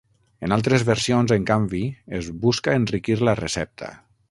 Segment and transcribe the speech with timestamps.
[0.45, 1.83] En altres versions, en canvi,
[2.21, 3.93] es busca enriquir la recepta.